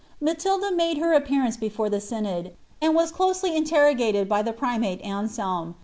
Matilda 0.19 0.71
made 0.71 0.97
her 0.97 1.11
appearenee 1.13 1.59
before 1.59 1.87
the 1.87 2.01
synod, 2.01 2.55
and 2.81 2.95
was 2.95 3.11
closely 3.11 3.55
int«t" 3.55 3.75
rognted 3.75 4.27
by 4.27 4.41
the 4.41 4.51
primate 4.51 4.99
Atiselm. 5.03 5.75